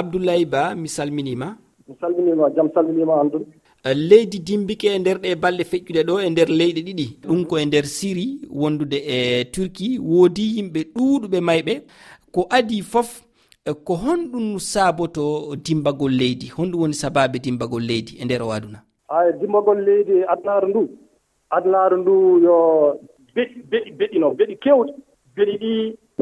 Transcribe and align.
abdoulaye 0.00 0.44
ba 0.44 0.74
mi 0.74 0.88
salminima. 0.88 1.48
Mi 1.88 1.94
salminima 2.00 2.50
jaam 2.56 2.68
salminima 2.74 3.20
an 3.20 3.30
tun 3.30 3.44
uh, 3.86 3.94
leydi 4.10 4.38
dimbike 4.38 4.88
e 4.94 4.98
nder 4.98 5.18
ɗe 5.22 5.34
balɗe 5.42 5.64
feƴƴuɗe 5.70 6.02
ɗo 6.08 6.14
e 6.26 6.30
nder 6.30 6.48
leyɗe 6.48 6.80
ɗiɗi. 6.86 7.06
Ɗum 7.28 7.44
ko 7.48 7.58
e 7.58 7.64
nder 7.66 7.86
syrie 7.96 8.40
wondude 8.50 8.98
e 9.14 9.44
turquie 9.52 9.98
woodi 9.98 10.44
yimɓe 10.56 10.80
ɗuuɗuɓe 10.94 11.38
mayɓe. 11.48 11.74
Ko 12.34 12.46
adi 12.50 12.82
fof 12.82 13.22
e 13.64 13.72
ko 13.86 13.94
honɗum 13.94 14.58
saaboto 14.58 15.56
dimbagol 15.64 16.12
leydi. 16.20 16.46
Honɗum 16.56 16.80
woni 16.80 16.94
sababe 16.94 17.38
dimbagol 17.38 17.82
leydi 17.82 18.12
e 18.20 18.24
nder 18.24 18.42
o 18.42 18.50
aduna 18.52 18.80
ay 19.08 19.30
e 19.30 19.38
dimbagol 19.40 19.78
leydi 19.86 20.12
e 20.12 20.24
adnaaru 20.32 20.68
ndu. 20.68 20.82
Adnaaru 21.50 21.96
ndu 22.02 22.14
yo 22.46 22.56
beɗi 23.34 23.62
beɗi 23.70 23.90
beɗino 23.98 24.28
beɗi 24.38 24.54
kewɗi. 24.64 24.92
Beɗi 25.36 25.54
ɗi 25.62 25.72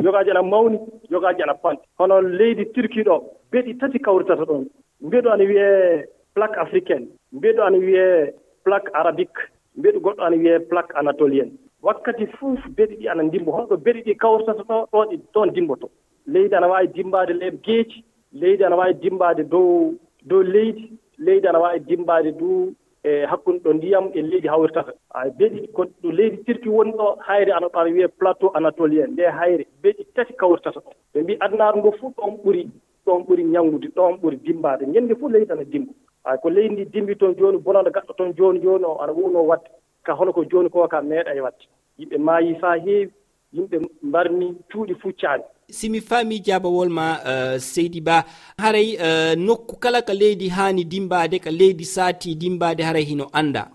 jogaaji 0.03 0.31
ana 0.31 0.43
mawni 0.43 0.79
jogaaji 1.11 1.43
ana 1.43 1.55
panti 1.55 1.83
hono 1.99 2.21
leydi 2.21 2.65
turquie 2.75 3.05
ɗo 3.05 3.17
beeɗi 3.51 3.79
tati 3.81 3.99
kawritata 3.99 4.43
ɗon 4.45 4.67
mbeɗu 5.01 5.29
ana 5.31 5.45
wiyee 5.45 6.05
plaque 6.35 6.59
africaine 6.65 7.07
mbeɗu 7.33 7.63
ana 7.63 7.79
wiyee 7.79 8.33
plaque 8.65 8.91
arabique 8.95 9.41
mbeɗu 9.77 9.99
goɗɗo 10.05 10.23
ana 10.27 10.37
wiyee 10.37 10.59
plaque 10.71 10.93
anatolienne. 10.99 11.53
Wakkati 11.83 12.27
fof 12.27 12.59
beɗi 12.77 12.95
ɗi 13.01 13.09
ana 13.09 13.23
ndimbo 13.23 13.51
honɗo 13.53 13.77
beɗi 13.85 14.01
ɗi 14.07 14.15
kawrtata 14.17 14.63
ɗo 14.63 14.77
ɗon 14.93 15.09
ɗi 15.11 15.17
ɗon 15.35 15.51
dimboto 15.55 15.89
leydi 16.27 16.55
ana 16.55 16.69
waawi 16.69 16.89
dimbaade 16.89 17.33
leeb 17.41 17.55
geeci 17.63 18.05
leydi 18.33 18.65
ana 18.65 18.77
waawi 18.77 18.95
dimbaade 18.95 19.43
dow 19.53 19.95
dow 20.29 20.43
leydi 20.43 20.93
leydi 21.19 21.47
ana 21.49 21.59
waawi 21.61 21.81
dimbaade 21.81 22.31
dow 22.41 22.73
e 23.05 23.27
hakkunde 23.31 23.61
ɗo 23.65 23.73
ndiyam 23.75 24.11
e 24.15 24.23
leydi 24.23 24.49
hawrirtata 24.49 24.93
a 25.11 25.29
beɗi 25.39 25.69
ko 25.73 25.85
ɗo 26.03 26.11
leydi 26.13 26.37
turki 26.45 26.69
woni 26.69 26.93
ɗo 26.93 27.17
hayre 27.27 27.53
ana 27.53 27.67
ɓawa 27.69 27.91
wiye 27.93 28.09
plateau 28.09 28.51
anatolien 28.55 29.11
nde 29.13 29.23
hayre. 29.39 29.65
Beɗi 29.83 30.05
tati 30.15 30.33
kawrirtata 30.33 30.81
ɓe 31.15 31.23
mbi 31.23 31.37
adnaaru 31.41 31.79
ngo 31.79 31.91
fof 32.01 32.13
ɗon 32.17 32.33
ɓuri 32.45 32.69
ɗon 33.07 33.23
ɓuri 33.27 33.45
ñanngude 33.45 33.89
ɗon 33.97 34.17
ɓuri 34.23 34.37
dimbaade 34.37 34.85
ñannde 34.87 35.15
fof 35.21 35.31
leydi 35.33 35.53
ana 35.53 35.65
dimba. 35.65 35.93
Ay 36.25 36.39
ko 36.43 36.49
leydi 36.51 36.73
ndi 36.75 36.85
dimbi 36.93 37.17
toon 37.17 37.35
jooni 37.37 37.59
bonanda 37.59 37.91
gaɗɗo 37.91 38.13
toon 38.17 38.33
jooni 38.37 38.61
jooni 38.61 38.85
o 38.85 38.97
ana 39.03 39.13
wuunoo 39.13 39.47
waɗde. 39.51 39.69
Ka 40.03 40.13
hono 40.15 40.33
ko 40.33 40.45
jooni 40.45 40.71
ko 40.71 40.89
ka 40.89 41.03
meeɗa 41.03 41.35
e 41.37 41.41
waɗde. 41.41 41.65
Yimɓe 41.99 42.19
maayi 42.19 42.55
faa 42.61 42.77
heewi. 42.79 43.13
yimɓe 43.55 43.77
mbarni 44.03 44.47
cuuɗi 44.71 44.95
fuccaani 45.03 45.45
simi 45.71 46.01
faami 46.01 46.41
jaabawol 46.41 46.89
ma 46.89 47.07
uh, 47.25 47.59
seydi 47.59 48.01
ba. 48.01 48.25
Haray 48.59 48.97
uh, 48.97 49.35
nokku 49.37 49.77
kala 49.77 50.03
ka 50.03 50.13
leydi 50.15 50.49
haani 50.49 50.85
dimbade 50.85 51.39
ka 51.39 51.51
leydi 51.51 51.85
saati 51.85 52.35
dimbade 52.35 52.83
haray 52.83 53.05
hino 53.05 53.29
annda? 53.33 53.71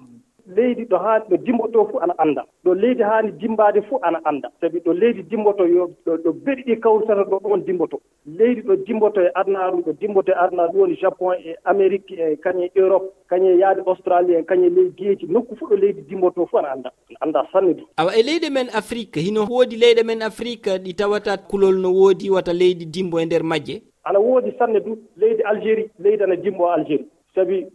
leydi 0.55 0.85
ɗo 0.85 0.97
haani 0.97 1.25
ɗo 1.29 1.37
dimboto 1.37 1.85
fof 1.85 2.03
ana 2.03 2.13
annda. 2.17 2.43
Ɗo 2.65 2.73
leydi 2.73 3.03
haani 3.03 3.31
dimbaade 3.31 3.81
fof 3.81 4.03
ana 4.03 4.19
annda. 4.25 4.51
Sabi 4.61 4.79
ɗo 4.79 4.93
leydi 4.93 5.23
dimboto 5.23 5.65
yo 5.67 5.89
ɗo 6.05 6.31
beɗi 6.45 6.63
ɗi 6.63 6.79
kawritata 6.79 7.23
ɗo 7.23 7.39
ɗon 7.39 7.65
dimboto. 7.65 8.01
Leydi 8.25 8.61
ɗo 8.61 8.75
dimboto 8.85 9.21
e 9.21 9.29
adunaaru 9.35 9.81
ɗo 9.85 9.93
dimboto 9.99 10.31
e 10.31 10.35
adunaaru 10.35 10.71
ɗum 10.71 10.79
woni 10.81 10.95
japon 10.95 11.35
e 11.45 11.55
amérique 11.65 12.11
e 12.11 12.35
kañe 12.37 12.65
e 12.65 12.71
europe 12.75 13.13
kañe 13.29 13.57
yaade 13.59 13.81
australie 13.85 14.37
en 14.37 14.45
kañe 14.45 14.69
leydi 14.69 14.93
geeci 14.97 15.25
nokku 15.27 15.55
fof 15.55 15.69
ɗo 15.69 15.75
leydi 15.75 16.01
dimboto 16.01 16.45
fof 16.45 16.59
ana 16.59 16.71
annda 16.71 16.91
ana 17.09 17.17
annda 17.21 17.47
sanne 17.51 17.73
du. 17.73 17.83
Awa 17.97 18.15
e 18.15 18.21
leyɗe 18.21 18.49
men 18.49 18.69
afrique 18.73 19.17
hino 19.19 19.45
woodi 19.49 19.75
leyɗe 19.75 20.03
men 20.03 20.21
afrique 20.21 20.67
ɗi 20.83 20.93
tawata 20.95 21.37
kulol 21.37 21.77
no 21.79 21.91
woodi 21.93 22.29
wata 22.29 22.53
leydi 22.53 22.85
dimbo 22.85 23.19
e 23.19 23.25
ndeer 23.25 23.43
majje? 23.43 23.81
Ana 24.03 24.19
woodi 24.19 24.51
sanne 24.57 24.79
du 24.79 24.97
leydi 25.17 25.43
algérie 25.43 25.89
leydi 25.99 26.23
ana 26.23 26.35
dimbo 26.35 26.69
algérie. 26.71 27.05
Sabi 27.35 27.67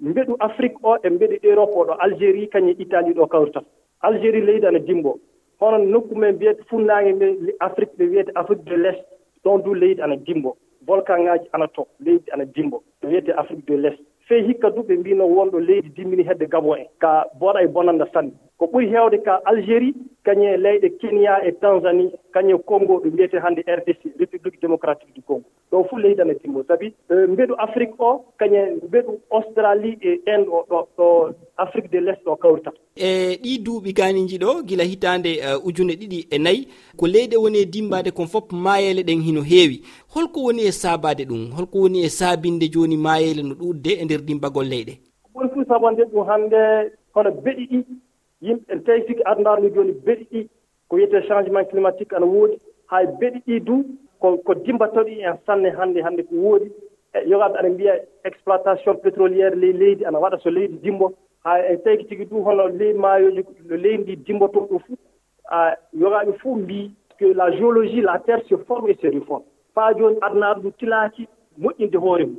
mbeɗu 0.00 0.36
afrique 0.38 0.78
o 0.82 0.96
e 1.02 1.10
mbeɗu 1.10 1.36
europe 1.42 1.74
o 1.76 1.84
ɗo 1.84 1.94
algérie 2.04 2.48
kañe 2.48 2.72
italie 2.78 3.14
ɗo 3.14 3.26
kawritat 3.26 3.64
algérie 4.00 4.44
leydi 4.44 4.66
ana 4.66 4.78
e 4.78 4.82
dimbo 4.82 5.18
hono 5.60 5.78
nokku 5.78 6.14
men 6.16 6.34
mbiyete 6.34 6.62
funnaange 6.68 7.12
nde 7.12 7.54
afrique 7.60 7.94
ɓe 7.98 8.04
wiyete 8.10 8.32
afrique 8.34 8.64
de 8.64 8.76
l' 8.76 8.86
est 8.86 9.00
ɗon 9.44 9.62
du 9.64 9.74
leydi 9.74 10.02
ana 10.02 10.14
e 10.14 10.22
dimbo 10.26 10.56
volcan 10.86 11.22
ŋaaji 11.24 11.46
ana 11.52 11.66
to 11.68 11.86
leydi 12.00 12.30
ana 12.32 12.44
dimbo 12.44 12.82
ɓe 13.02 13.06
wiyete 13.08 13.30
afrique 13.32 13.66
de 13.66 13.76
l' 13.76 13.86
est 13.86 13.98
fey 14.30 14.42
hikka 14.46 14.70
du 14.70 14.82
ɓe 14.82 14.96
mbino 14.96 15.24
wonɗo 15.26 15.58
leydi 15.60 15.88
dimmini 15.96 16.22
hedde 16.22 16.46
gabon 16.48 16.78
en. 16.78 16.86
Ka 17.00 17.26
boɗa 17.40 17.62
e 17.64 17.66
bonanda 17.66 18.06
sanne. 18.12 18.32
Ko 18.58 18.66
ɓuri 18.66 18.86
heewde 18.92 19.18
ka 19.24 19.40
algérie 19.44 19.94
kañe 20.24 20.56
leyɗe 20.56 20.88
kenya 21.00 21.40
e 21.48 21.52
tanzanie 21.52 22.12
kañe 22.32 22.54
congo 22.64 23.00
ɓe 23.02 23.08
mbiyete 23.10 23.42
hannde 23.42 23.62
rdc 23.66 24.02
république 24.20 24.60
démocratique 24.62 25.14
du 25.14 25.22
congo. 25.22 25.44
Ɗo 25.72 25.84
fof 25.88 25.98
leydi 25.98 26.20
ana 26.22 26.32
e 26.32 26.39
sabi 26.70 26.94
e, 27.10 27.14
mbeɗu 27.26 27.54
afrique 27.58 27.94
o 27.98 28.24
kañe 28.38 28.60
mbeɗu 28.88 29.12
australie 29.30 29.98
e 30.00 30.10
inde 30.32 30.48
o 30.48 30.64
ɗo 30.70 30.78
ɗo 30.96 31.34
afrique 31.56 31.90
de 31.90 31.98
l' 32.00 32.08
est 32.08 32.26
o 32.26 32.36
kawrita. 32.36 32.70
E 32.96 33.36
ɗi 33.42 33.58
duuɓi 33.64 33.92
kaniji 33.92 34.38
ɗo 34.38 34.62
gila 34.62 34.84
hitande 34.84 35.30
ujune 35.64 35.94
ɗiɗi 36.00 36.26
e 36.30 36.38
nayyi 36.38 36.68
ko 36.96 37.06
leyɗe 37.06 37.36
woni 37.36 37.58
e 37.58 37.66
dimbade 37.66 38.10
kon 38.10 38.26
fof 38.26 38.52
mayele 38.52 39.02
ɗen 39.02 39.20
hino 39.26 39.42
heewi. 39.42 39.82
Holko 40.14 40.40
woni 40.46 40.62
e 40.62 40.72
sabade 40.72 41.24
ɗum 41.24 41.50
holko 41.56 41.78
woni 41.78 42.04
e 42.04 42.08
sabinde 42.08 42.68
joni 42.72 42.96
mayele 42.96 43.42
no 43.42 43.54
ɗudde 43.54 43.92
e 44.00 44.04
nder 44.04 44.22
dimbagol 44.22 44.66
leyɗe? 44.66 44.94
Ɓuri 45.34 45.48
fuu 45.52 45.64
sabande 45.64 46.02
ɗum 46.04 46.26
hannde 46.28 46.60
hono 47.14 47.30
beɗi 47.30 47.64
ɗi 47.70 47.78
yimɓe 48.42 48.72
en 48.72 48.78
tawi 48.84 49.02
siki 49.06 49.22
adunaaru 49.24 49.74
joni 49.74 49.92
beɗi 50.06 50.24
ɗi 50.32 50.48
ko 50.88 50.96
wiyete 50.96 51.26
changement 51.28 51.64
climatique 51.70 52.12
ana 52.12 52.26
woodi. 52.26 52.56
Hay 52.86 53.06
beɗi 53.20 53.38
ɗi 53.46 53.60
du 53.60 53.84
ko 54.20 54.36
ko 54.44 54.54
dimbatoɗi 54.54 55.22
en 55.24 55.36
sanne 55.46 55.70
hannde 55.78 56.00
hannde 56.02 56.22
ko 56.28 56.34
woodi. 56.34 56.70
E 57.14 57.18
yogaɓe 57.28 57.56
aɗa 57.58 57.68
mbiya 57.70 57.94
exploitation 58.24 58.94
pétroliére 59.02 59.54
ley 59.56 59.72
leydi 59.72 60.04
ana 60.04 60.18
waɗa 60.18 60.38
so 60.42 60.50
leydi 60.50 60.78
dimbo. 60.82 61.12
Haa 61.44 61.58
en 61.70 61.78
tawki 61.82 62.04
tigi 62.06 62.24
du 62.26 62.42
hono 62.44 62.68
ley 62.68 62.92
maayoji 62.92 63.44
no 63.68 63.76
leydi 63.76 64.02
ndi 64.02 64.16
dimboto 64.16 64.60
ɗo 64.60 64.78
fof 64.78 64.98
yogaaɓe 65.92 66.32
fof 66.38 66.56
mbi 66.58 66.90
que 67.18 67.34
la 67.34 67.50
géologie 67.50 68.02
la 68.02 68.18
terre 68.18 68.42
se 68.48 68.56
forme 68.66 68.90
et 68.90 68.98
se 69.00 69.06
réforme 69.08 69.44
faa 69.74 69.92
jooni 69.94 70.18
adnaaɗo 70.22 70.60
ɗum 70.62 70.72
tilaaki 70.78 71.28
moƴƴinde 71.58 71.96
hoore 71.98 72.24
mum. 72.26 72.38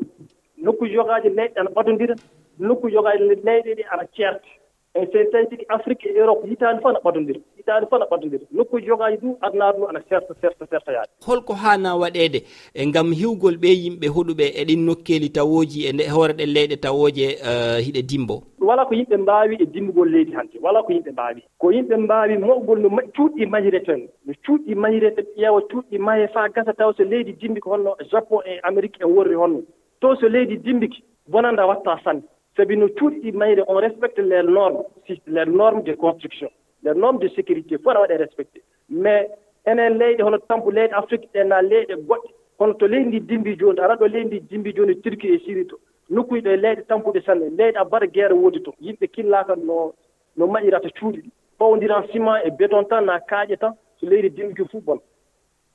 Nokku 0.57 0.85
yogaaji 0.85 1.29
leyɗe 1.29 1.59
ana 1.59 1.69
ɓadondira 1.75 2.15
nokku 2.59 2.87
yogaaji 2.89 3.23
leyɗe 3.43 3.75
ɗi 3.75 3.83
ana 3.91 4.03
ceerte 4.15 4.47
E 4.93 4.99
eyi 4.99 5.07
so 5.11 5.31
tawi 5.31 5.47
tigi 5.47 5.65
afrique 5.69 6.05
e 6.05 6.17
europe 6.19 6.47
hitaani 6.47 6.79
fof 6.81 6.89
ana 6.89 6.99
ɓatondiri 6.99 7.41
hitaani 7.57 7.85
fof 7.85 7.93
ana 7.93 8.05
ɓatondiri 8.05 8.47
nokkuji 8.51 8.85
jogaaji 8.87 9.17
du 9.21 9.37
adnaaɗo 9.41 9.77
ndu 9.77 9.87
ana 9.89 10.01
serta 10.09 10.33
serta 10.41 10.65
serta 10.67 10.91
yaade. 10.93 11.11
Holko 11.25 11.53
haana 11.53 11.95
waɗeede 11.95 12.43
e 12.73 12.87
ngam 12.87 13.11
hiwgol 13.13 13.55
ɓe 13.55 13.69
yimɓe 13.83 14.07
hoɗuɓe 14.15 14.45
eɗin 14.61 14.85
nokkeeli 14.85 15.29
tawooji 15.29 15.87
e 15.87 15.93
nde 15.93 16.03
e 16.03 16.09
hoore 16.09 16.33
ɗen 16.33 16.49
leyɗe 16.55 16.75
tawooje 16.83 17.25
eh, 17.49 17.79
hiɗe 17.85 18.01
dimbo. 18.09 18.43
Wala 18.59 18.85
ko 18.85 18.93
yimɓe 18.93 19.17
mbaawi 19.17 19.55
e 19.63 19.65
dimbugol 19.65 20.09
leydi 20.11 20.31
hannde 20.31 20.59
wala 20.61 20.83
ko 20.83 20.91
yimɓe 20.93 21.11
mbaawi. 21.11 21.41
Ko 21.57 21.71
yimɓe 21.71 21.95
mbaawi 21.97 22.37
moɓgol 22.37 22.79
no 22.81 22.89
cuuɗɗi 23.15 23.45
mayre 23.45 23.79
no 24.25 24.33
cuuɗɗi 24.43 24.75
mayre 24.75 25.09
ƴeewa 25.37 25.61
cuuɗɗi 25.69 25.97
maye 25.99 26.27
faa 26.27 26.49
gasa 26.49 26.73
taw 26.73 26.91
so 26.97 27.03
leydi 27.03 27.33
dimbi 27.33 27.61
ko 27.61 27.69
honno 27.69 27.95
japon 28.11 28.43
e 28.45 28.59
amérique 28.63 28.99
en 29.01 29.07
worri 29.07 29.35
honno. 29.35 29.61
To 30.01 30.15
so 30.15 30.27
leydi 30.27 30.57
dimbiki 30.57 31.03
bonannda 31.27 31.65
watta 31.65 31.99
sanne. 32.03 32.23
sabi 32.55 32.75
no 32.75 32.87
cuuɗi 32.87 33.19
ɗi 33.21 33.31
mayre 33.31 33.63
on 33.67 33.79
respecte 33.79 34.19
les 34.19 34.43
normes 34.43 34.83
les 35.27 35.45
normes 35.45 35.83
de 35.83 35.93
construction 35.93 36.49
les 36.83 36.93
normes 36.93 37.19
de 37.19 37.27
sécurité 37.29 37.77
fof 37.77 37.87
aɗa 37.87 38.01
waɗe 38.01 38.17
respecté 38.17 38.61
mais 38.89 39.27
enen 39.65 39.97
leyɗe 39.97 40.21
hono 40.23 40.37
tampo 40.37 40.71
leyɗe 40.71 40.93
afrique 40.93 41.29
ɗena 41.33 41.61
leyɗe 41.61 41.95
goɗɗe 42.07 42.29
kono 42.57 42.73
to 42.73 42.87
leydi 42.87 43.07
ndi 43.07 43.19
dimbi 43.19 43.55
jooni 43.59 43.79
aɗa 43.79 43.95
ɗo 43.95 44.07
leydi 44.07 44.25
ndi 44.27 44.39
dimbi 44.49 44.73
jooni 44.75 44.95
turki 45.01 45.27
e 45.33 45.39
syrie 45.39 45.65
to. 45.65 45.79
Nokkuji 46.09 46.41
ɗo 46.41 46.49
e 46.51 46.57
leyɗe 46.57 46.81
tampuɗe 46.87 47.21
sanne 47.25 47.49
leyɗe 47.57 47.77
abbata 47.77 48.07
guerre 48.07 48.33
woodi 48.33 48.59
to. 48.63 48.71
Yimɓe 48.81 49.07
killaka 49.07 49.55
no 49.55 49.93
no 50.37 50.47
maƴirata 50.47 50.89
cuuɗi 50.97 51.19
ɗi. 51.21 51.29
Ɓawdiran 51.59 52.07
ciment 52.11 52.41
e 52.45 52.49
béton 52.51 52.85
tan 52.89 53.05
na 53.05 53.19
kaaƴe 53.19 53.57
tan 53.57 53.73
so 53.99 54.05
leydi 54.05 54.29
dimbiki 54.29 54.63
fuu 54.71 54.81
bon 54.81 54.99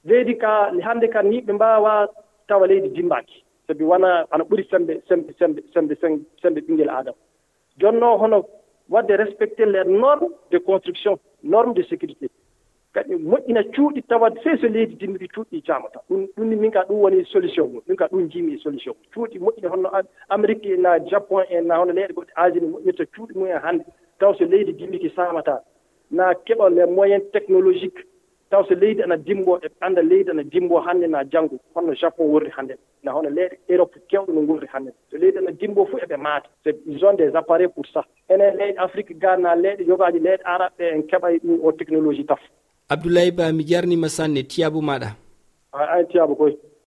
leydi 0.04 0.38
ka 0.38 0.70
hannde 0.82 1.08
ka 1.10 1.22
yimɓe 1.22 1.46
ɓe 1.46 1.52
mbawa 1.52 2.08
tawa 2.48 2.66
leydi 2.66 2.88
dimbaki 2.88 3.44
sabi 3.66 3.84
wona 3.84 4.26
ana 4.30 4.44
ɓuri 4.44 4.64
sembe 4.70 5.02
sembe 5.08 5.32
sembe 5.38 5.62
sembe 5.72 5.94
sembe 6.42 6.60
ɓinngel 6.60 6.88
aadama. 6.90 7.16
Jonno 7.78 8.16
hono 8.18 8.44
wadde 8.88 9.16
respecté 9.16 9.66
les 9.66 9.84
normes 9.84 10.30
de 10.50 10.58
construction 10.58 11.18
norme 11.42 11.74
de 11.74 11.82
sécurité. 11.82 12.30
Kadi 12.94 13.14
moƴƴina 13.16 13.62
cuuɗi 13.74 14.02
tawa 14.08 14.30
sey 14.42 14.56
so 14.60 14.68
leydi 14.68 14.94
dinniri 14.96 15.28
cuuɗi 15.28 15.62
jaamata. 15.66 16.00
Ɗum 16.08 16.26
ɗumni 16.36 16.56
min 16.56 16.70
ka 16.70 16.84
ɗum 16.88 17.00
woni 17.02 17.24
solution 17.26 17.68
mum 17.68 17.82
min 17.86 17.96
ka 17.96 18.06
ɗum 18.06 18.28
jiimi 18.30 18.54
e 18.54 18.58
solution 18.58 18.94
cuuɗi 19.14 19.38
moƴƴina 19.38 19.68
honno 19.68 19.90
amérique 20.30 20.78
na 20.78 20.98
japon 21.10 21.44
en 21.50 21.66
na 21.66 21.76
hono 21.78 21.92
leyɗe 21.92 22.14
goɗɗe 22.14 22.32
asie 22.36 22.60
ne 22.60 22.68
moƴƴirta 22.68 23.04
cuuɗi 23.14 23.34
mumen 23.34 23.56
e 23.56 23.60
hannde. 23.60 23.84
Taw 24.18 24.32
so 24.34 24.44
leydi 24.44 24.72
dimmiki 24.72 25.10
saamata 25.10 25.60
na 26.10 26.32
keɓa 26.34 26.70
les 26.70 26.86
moyens 26.86 27.22
technologique 27.32 27.98
taw 28.50 28.62
so 28.68 28.74
leydi 28.74 29.02
ana 29.02 29.16
dimgo 29.16 29.58
e 29.62 29.68
annda 29.80 30.02
leydi 30.02 30.30
ana 30.30 30.42
dimgo 30.42 30.80
hannde 30.80 31.06
na 31.06 31.24
janngo 31.24 31.58
holno 31.74 31.94
japon 31.94 32.26
worri 32.26 32.50
hannde. 32.56 32.74
Na 33.02 33.12
hono 33.12 33.30
leyɗe 33.30 33.56
europe 33.68 33.96
kewɗe 34.10 34.32
no 34.32 34.42
ngorri 34.42 34.68
hannde. 34.72 34.90
So 35.10 35.16
leydi 35.18 35.38
ana 35.38 35.52
dimgo 35.52 35.86
fof 35.86 36.02
eɓe 36.02 36.16
maata 36.16 36.48
so 36.64 36.70
ils 36.86 37.04
ont 37.04 37.14
des 37.14 37.34
appareils 37.34 37.72
pour 37.74 37.86
ça. 37.86 38.04
Enen 38.30 38.56
leyɗe 38.56 38.78
afrique 38.78 39.18
ga 39.18 39.36
na 39.36 39.54
leyɗe 39.54 39.86
yogaaji 39.88 40.18
leyɗe 40.18 40.42
araɓe 40.44 40.84
en 40.94 41.02
keɓa 41.02 41.32
e 41.34 41.38
ɗum 41.38 41.60
o 41.62 41.72
technologie 41.72 42.24
taf. 42.24 42.40
Abdoulaye 42.88 43.30
ba 43.30 43.52
mi 43.52 43.64
jarnima 43.66 44.08
sanne 44.08 44.42
tiyabo 44.42 44.80
maɗa 44.80 45.08
a 45.72 45.98
an 45.98 46.06
tiyabo 46.06 46.34
koye 46.34 46.56